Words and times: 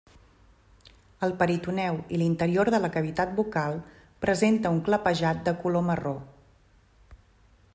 El 1.25 1.33
peritoneu 1.41 1.99
i 2.17 2.21
l'interior 2.21 2.71
de 2.75 2.79
la 2.85 2.91
cavitat 2.95 3.35
bucal 3.41 3.77
presenta 4.25 4.73
un 4.77 4.81
clapejat 4.89 5.45
de 5.49 5.55
color 5.65 5.85
marró. 5.91 6.15